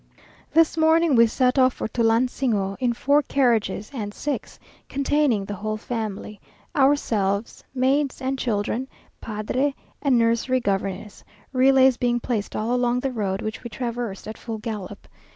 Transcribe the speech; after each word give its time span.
This 0.51 0.77
morning 0.77 1.13
we 1.13 1.27
set 1.27 1.59
off 1.59 1.75
for 1.75 1.87
Tulansingo, 1.87 2.75
in 2.79 2.91
four 2.93 3.21
carriages 3.21 3.91
and 3.93 4.15
six, 4.15 4.59
containing 4.89 5.45
the 5.45 5.53
whole 5.53 5.77
family, 5.77 6.41
ourselves, 6.75 7.63
maids, 7.75 8.19
and 8.19 8.39
children, 8.39 8.87
padre 9.21 9.75
and 10.01 10.17
nursery 10.17 10.59
governess; 10.59 11.23
relays 11.53 11.97
being 11.97 12.19
placed 12.19 12.55
all 12.55 12.73
along 12.73 13.01
the 13.01 13.11
road, 13.11 13.43
which 13.43 13.63
we 13.63 13.69
traversed 13.69 14.27
at 14.27 14.39
full 14.39 14.57
gallop. 14.57 15.07